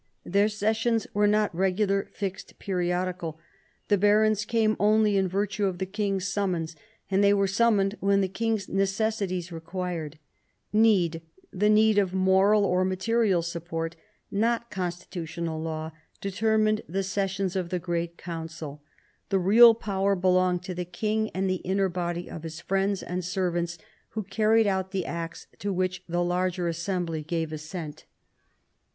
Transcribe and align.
Their 0.25 0.49
sessions 0.49 1.05
were 1.13 1.27
not 1.27 1.53
regular, 1.53 2.09
fixed, 2.11 2.57
periodical. 2.57 3.37
The 3.87 3.99
barons 3.99 4.45
came 4.45 4.75
only 4.79 5.15
in 5.15 5.27
virtue 5.27 5.65
of 5.67 5.77
the 5.77 5.85
king's 5.85 6.27
summons, 6.27 6.75
and 7.11 7.23
they 7.23 7.35
were 7.35 7.45
summoned 7.45 7.97
when 7.99 8.19
the 8.19 8.27
king's 8.27 8.67
necessities 8.67 9.51
required. 9.51 10.17
Need— 10.73 11.21
the 11.53 11.69
need 11.69 11.99
of 11.99 12.15
moral 12.15 12.65
or 12.65 12.83
material 12.83 13.43
support— 13.43 13.95
not 14.47 14.71
constitutional 14.71 15.61
law, 15.61 15.91
determined 16.19 16.81
the 16.89 17.03
sessions 17.03 17.55
of 17.55 17.69
the 17.69 17.77
great 17.77 18.17
council. 18.17 18.81
The 19.29 19.37
real 19.37 19.75
power 19.75 20.15
belonged 20.15 20.63
to 20.63 20.73
the 20.73 20.83
king 20.83 21.29
and 21.35 21.47
the 21.47 21.57
inner 21.57 21.89
body 21.89 22.27
of 22.27 22.41
his 22.41 22.59
friends 22.59 23.03
and 23.03 23.23
servants, 23.23 23.77
who 24.09 24.23
carried 24.23 24.65
out 24.65 24.89
the 24.89 25.05
acts 25.05 25.45
to 25.59 25.71
which 25.71 26.03
the 26.09 26.23
larger 26.23 26.67
assembly 26.67 27.21
gave 27.21 27.51
assent. 27.51 28.05